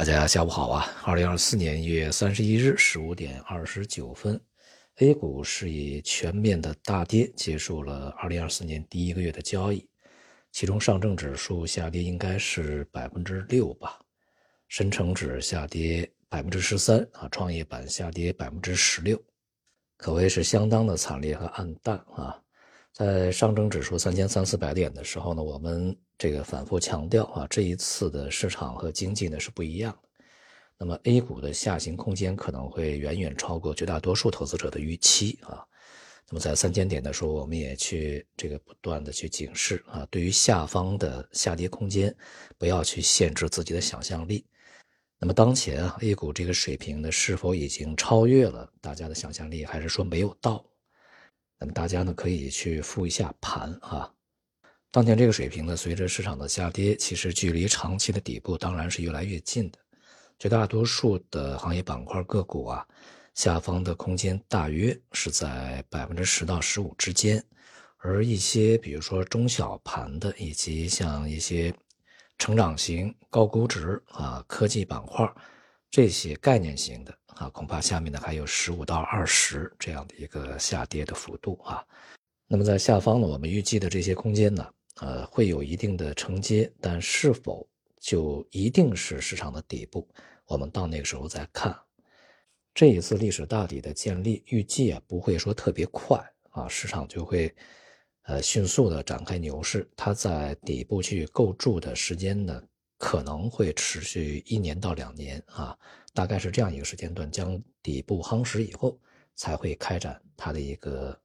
[0.00, 0.86] 大家下午好啊！
[1.04, 4.40] 二零二四年一月三十一日十五点二十九分
[4.96, 9.86] ，A 股是以全面的大跌结束了二零二四年第一个月的交易，
[10.52, 13.98] 其中上证指数下跌应该是百分之六吧，
[14.68, 19.22] 深成指下跌百分之十三啊，创业板下跌百分之十六，
[19.98, 22.40] 可谓是相当的惨烈和暗淡啊。
[23.00, 30.08] 在上证指数三千三四百点的时候呢，我们这个反复强调啊，这一次的市场和经济呢是不一样的。
[30.76, 35.64] 那么 A 股的下行空间可能会远远超过绝大多数投资者的预期啊。
[36.28, 42.14] 那么在三千点的时候，我们也去这个不断的去警示啊，对于下方的下跌空间，
[42.58, 44.44] 不要去限制自己的想象力。
[45.18, 50.62] 那么当前啊，A 股这个水平呢，是否已经超越了大家的想象力，还是说没有到？
[51.60, 54.10] 那么大家呢可以去复一下盘啊，
[54.90, 59.78] 当前这个水平呢，随着市场的下跌，其实距离长期的底部当然是越来越近的。
[60.38, 62.86] 绝大多数的行业板块个股啊，
[63.34, 67.44] 下方的空间大约是在百分之十到十五之间，
[67.98, 71.74] 而一些比如说中小盘的，以及像一些
[72.38, 75.30] 成长型、高估值啊科技板块。
[75.90, 81.84] 这些概念型的啊，恐怕下面呢还有十五到二十这样的一个下跌的幅度啊。
[82.46, 90.08] 那么在下方呢，我们预计的这些空间呢，呃，会有一定的承接，但是否就一定是市场的底部？
[90.46, 91.76] 我们到那个时候再看。
[92.72, 96.18] 这一次历史大底的建立，预计啊不会说特别快
[96.50, 97.52] 啊，市场就会
[98.22, 99.88] 呃迅速的展开牛市。
[99.96, 102.62] 它在底部去构筑的时间呢？
[103.00, 105.74] 可能会持续一年到两年啊，
[106.12, 109.00] 大概是这样一个时间段，将底部夯实以后，
[109.34, 111.18] 才会开展它的一个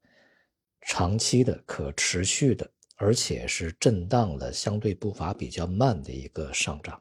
[0.83, 2.65] 长期的、可持续的，
[2.95, 6.99] 而且是震荡的、相对步伐比较慢的一个上涨。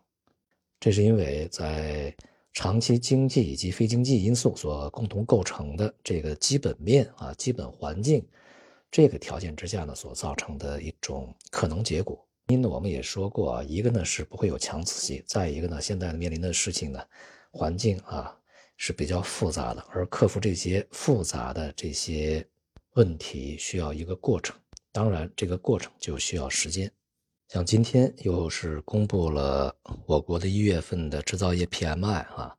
[0.80, 2.12] 这是因为在
[2.52, 8.26] 长期经济以及非经济因素所共同构成的这个基本面啊、基本环境
[8.90, 12.26] 这个条件之下呢，所造成的一种可能结果。
[12.48, 17.02] 因呢，我们也说过啊，一个呢是不会有强刺激，再一个呢，现在面临的事情呢，
[17.50, 18.36] 环境啊
[18.76, 22.46] 是比较复杂的，而克服这些复杂的这些
[22.96, 24.54] 问题需要一个过程，
[24.92, 26.90] 当然这个过程就需要时间。
[27.48, 32.54] 像今天又是公布了我国的一月份的制造业 PMI 啊，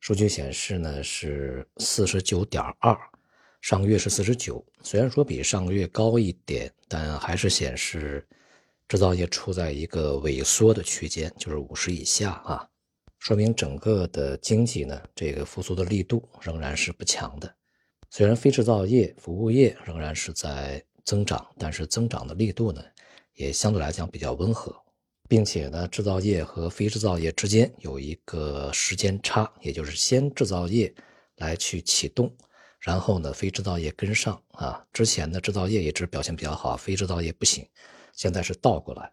[0.00, 2.96] 数据显示呢是四十九点二，
[3.60, 8.26] 上个月是四十九，虽然说比上个月高一点，但还是显示。
[8.88, 12.66] 制造业处在一个萎缩的区间，就是五十以下啊，
[13.18, 17.54] 说明整个的经济呢，这个复苏的力度仍然是不强的。
[18.08, 22.82] 虽然非制造业、服务业仍然是在增长，但是增长的力度呢，
[23.34, 24.74] 也相对来讲比较温和，
[25.28, 30.90] 并且呢，制造业和非制造业之间有一个时间差，也就是先制造业
[31.36, 32.34] 来去启动，
[32.80, 34.82] 然后呢，非制造业跟上啊。
[34.94, 37.66] 之前的制造业一直表现比较好，非制造业不行。
[38.18, 39.08] 现在是倒过来，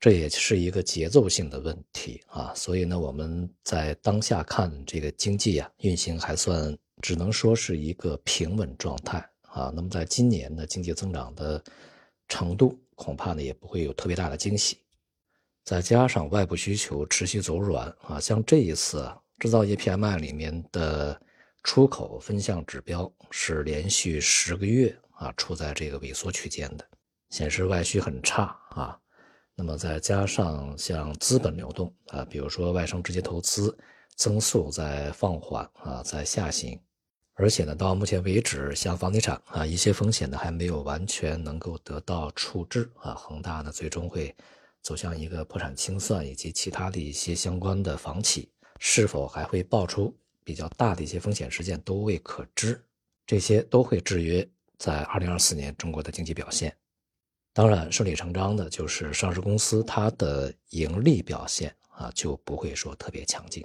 [0.00, 2.50] 这也是一个节奏性的问题啊。
[2.54, 9.70] 所以呢，我们在当下看这个经济啊运行还算，只能说是一个平稳状态啊。
[9.76, 11.62] 那么在今年的经济增长的
[12.26, 14.78] 程度，恐怕呢也不会有特别大的惊喜。
[15.62, 19.06] 再加上外部需求持续走软啊，像这一次
[19.40, 21.20] 制造业 PMI 里面的
[21.62, 26.88] 出口分项指标是连续十个月啊处在这个萎缩区间的。
[27.32, 28.96] 显示外需很差啊，
[29.54, 33.74] 那么再加上像资本流动啊，比如说外商直接投资
[34.16, 36.78] 增速在放缓啊，在下行，
[37.32, 44.36] 而且呢，到目前为止，像房地产啊，一些风险呢还没有完全能够得到处置啊，恒大呢最终会
[44.82, 52.78] 走向一个破产清算，以及其他的一些相关的房企是否还会爆出比较大的一些风险事件都未可知，
[53.26, 56.76] 这些都会制约在二零二四年中国的经济表现。
[57.54, 63.62] 当然，顺理成章的就是上市公司它的盈利表现啊就不会说特别强劲。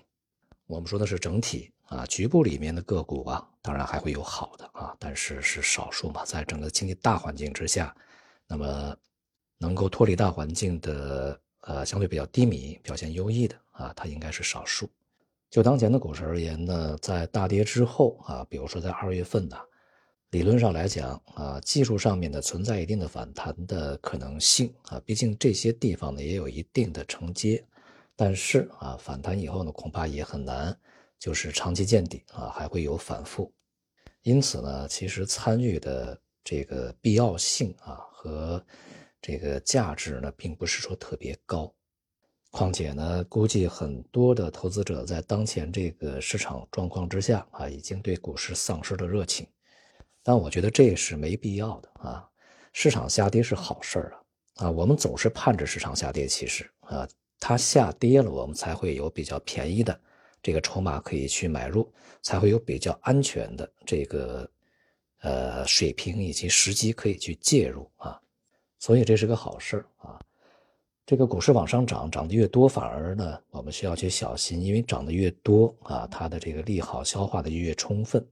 [0.65, 6.25] 我们说的是整体啊，局部里面的个股啊，当然还会有好的啊，但是是少数嘛。
[6.25, 7.95] 在整个经济大环境之下，
[8.45, 8.93] 那么
[9.57, 14.89] 能够脱离大环境的呃相对比较低迷、表现优异的啊，它应该是少数。
[15.49, 19.57] 就当前的股市而言呢，在大跌之后啊，比如说在二月份呢。
[20.31, 27.65] 理论上来讲啊，技术上面的存在一定的反弹的可能性啊，毕竟这些地方呢也有一定的承接，
[28.13, 30.77] 但是啊，反弹以后呢，恐怕也很难
[31.17, 33.49] 就是长期见底啊，还会有反复。
[34.23, 38.61] 因此呢，其实参与的这个必要性啊和
[39.21, 41.73] 这个价值呢，并不是说特别高。
[42.51, 49.47] 况且呢，估计很多的投资者在当前这个市场状况之下啊，已经对股市丧失了热情。
[50.27, 52.27] 但我觉得这是没必要的啊。
[52.73, 54.13] 市场下跌是好事儿
[54.55, 54.71] 啊啊！
[54.71, 57.07] 我们总是盼着市场下跌，其实啊，
[57.39, 59.97] 它下跌了，我们才会有比较便宜的
[60.43, 61.89] 这个筹码可以去买入，
[62.21, 64.51] 才会有比较安全的这个
[65.21, 68.19] 呃水平以及时机可以去介入啊。
[68.79, 70.19] 所以这是个好事儿啊。
[71.05, 78.27] 这个股市往上涨，涨得越多，反而呢，我们需要去小心，因为涨得越多啊，它的这个利好消化的越充分，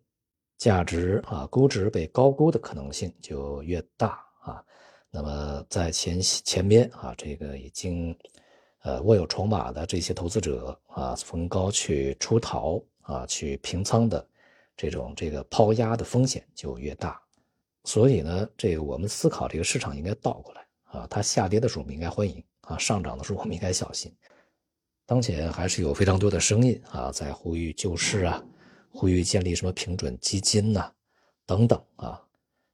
[0.58, 4.64] 价值啊，估值被高估的可能性就越大啊。
[5.10, 8.18] 那么在前前边啊，这个已经
[8.84, 14.28] 呃握有筹码的这些投资者啊，逢高去出逃啊，去平仓的
[14.76, 17.22] 这种这个抛压的风险就越大。
[17.84, 22.44] 所以呢，这个我们思考这个市场应该倒过来啊，它下跌的时候我们应该欢迎。
[22.62, 24.12] 啊，上涨的时候我们应该小心。
[25.06, 28.44] 当前还是有非常多的声音啊，在呼吁救市啊，
[28.96, 30.90] 呼吁建立什么平准基金呐，
[31.46, 32.22] 等等啊。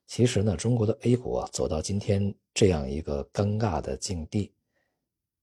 [0.05, 4.51] 其实呢，中国的 A 股啊，走到今天这样一个尴尬的境地，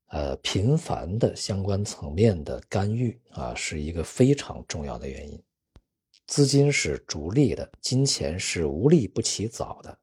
[0.08, 5.42] 呃，频繁的相关层面的干预啊，是一个非常重要的原因。
[6.26, 9.98] 资金是逐利的，金钱是无利不起早的，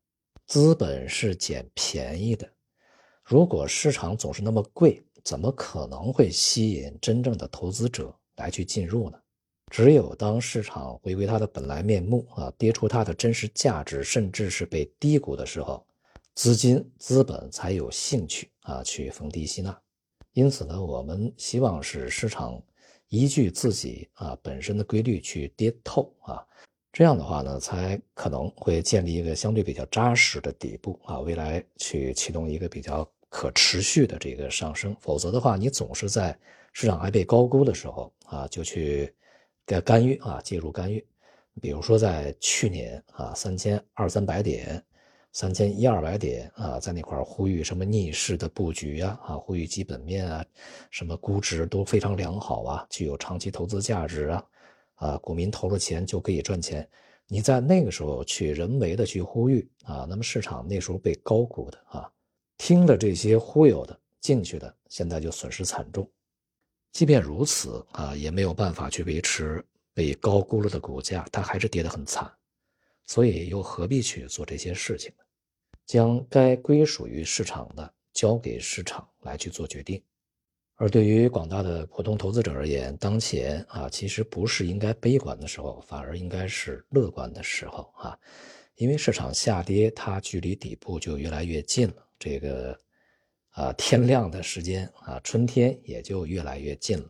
[0.48, 2.52] 资本是捡便宜的。
[3.24, 9.20] 如果市场总是那么贵，怎么可能会吸引真正的投资者来去进入呢？
[9.76, 15.86] 只有当市场回归它的本来面目啊，跌出它的真实价值，甚至是被低估的时候，
[16.34, 19.78] 资金资本才有兴趣啊去逢低吸纳。
[20.32, 22.64] 因此呢，我们希望是市场
[23.10, 26.42] 依据自己啊本身的规律去跌透啊。
[26.94, 34.96] 这样的话呢，才可能会建立一个相对比较扎实的底部啊，未来去启动一个比较可持续的这个上升。
[35.02, 36.34] 否则的话，你总是在
[36.72, 39.14] 市场还被高估的时候啊，就去
[39.66, 41.06] 干干预啊，介入干预。
[41.62, 44.84] 比如说在去年啊，三千二三百点、
[45.32, 50.46] 三千一二百点啊，在那块呼吁什么逆势的布局啊，啊，呼吁基本面啊，
[50.92, 54.46] 什么估值都非常良好啊，具有长期投资价值啊。
[54.96, 56.88] 啊，股民投了钱就可以赚钱，
[57.28, 62.10] 你在那个时候去人为的去呼吁啊，那么市场那时候被高估的啊，
[62.58, 66.10] 听了这些忽悠的进去的，现在就损失惨重。
[66.96, 69.62] 即便如此啊，也没有办法去维持
[69.94, 72.32] 被高估了的股价，它还是跌得很惨。
[73.06, 75.24] 所以又何必去做这些事情呢？
[75.86, 80.02] 将该归属于市场的交给市场来去做决定。
[80.76, 88.18] 而对于广大的普通投资者而言，当前啊，其实不是应该悲观的时候，反而应该是乐观的时候啊，
[88.76, 92.08] 因为市场下跌，它距离底部就越来越近了。
[92.18, 92.80] 这个
[93.56, 97.10] 啊，天亮的时间啊，春天也就越来越近了。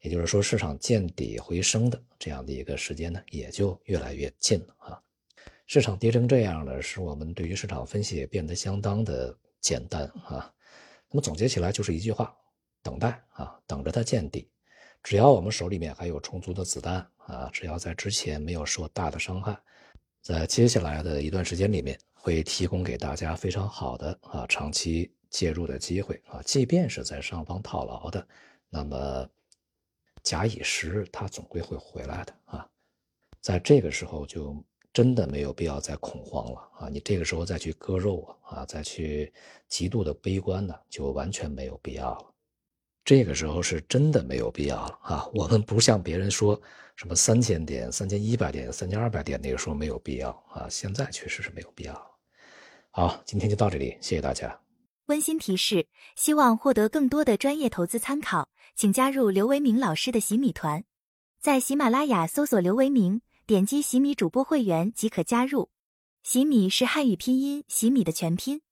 [0.00, 5.00] 也就是说，市场见底回升的这样的一个时间呢，也就越来越近了啊。
[5.66, 10.52] 市场跌成这样呢，使我们对于市场分析也变得相当的简单啊。
[11.08, 12.34] 那么总结起来就是一句话。
[12.82, 14.50] 等待啊，等着它见底。
[15.04, 19.56] 只要我们手里面还有充足的子弹啊，只要在之前没有受大的伤害，
[20.20, 26.40] 在接下来的一段时间里面，会提供给大家非常好的啊长期介入的机会啊。
[26.44, 28.24] 即便是在上方套牢的，
[28.68, 29.28] 那么
[30.22, 32.68] 假以时日，它总归会回来的啊。
[33.40, 36.88] 在这个时候，就真的没有必要再恐慌了啊。
[36.88, 39.32] 你这个时候再去割肉啊，再去
[39.66, 42.32] 极度的悲观呢，就完全没有必要了。
[43.04, 45.28] 这个时候是真的没有必要了啊！
[45.34, 46.60] 我们不像别人说
[46.94, 50.68] 什么三千点、三千一百点、三千二百点，那个时候没有必要啊。
[50.70, 52.10] 现在确实是没有必要。
[52.92, 54.56] 好，今天就到这里，谢谢大家。
[55.06, 60.84] 温馨提示：希望获得更多的专业投资参考，请加入刘维明老师的洗米团，
[61.40, 65.70] 在喜马拉雅搜索刘维明，点击洗米主播会员即可加入。
[66.22, 68.62] 洗米是汉语拼音洗米的全拼。